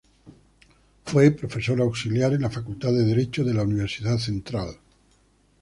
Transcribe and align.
Fue 1.05 1.29
profesor 1.29 1.79
auxiliar 1.79 2.33
en 2.33 2.41
la 2.41 2.49
Facultad 2.49 2.89
de 2.91 3.05
Derecho 3.05 3.43
de 3.43 3.53
la 3.53 3.61
Universidad 3.61 4.17
Central. 4.17 4.75